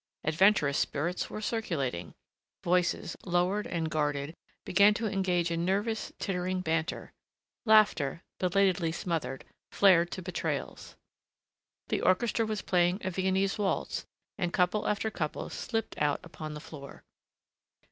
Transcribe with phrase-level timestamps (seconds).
[0.23, 2.15] Adventurous spirits were circulating.
[2.63, 4.33] Voices, lowered and guarded,
[4.65, 7.13] began to engage in nervous, tittering banter....
[7.67, 10.95] Laughter, belatedly smothered, flared to betrayals....
[11.89, 14.07] The orchestra was playing a Viennese waltz
[14.39, 17.03] and couple after couple slipped out upon the floor.